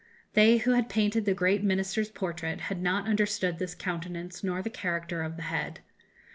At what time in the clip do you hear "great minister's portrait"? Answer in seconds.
1.35-2.59